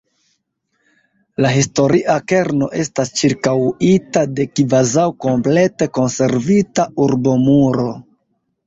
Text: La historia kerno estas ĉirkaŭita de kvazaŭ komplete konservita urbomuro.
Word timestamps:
La 1.45 1.51
historia 1.55 2.15
kerno 2.33 2.71
estas 2.85 3.13
ĉirkaŭita 3.21 4.25
de 4.41 4.49
kvazaŭ 4.61 5.07
komplete 5.27 5.91
konservita 6.01 6.93
urbomuro. 7.09 7.89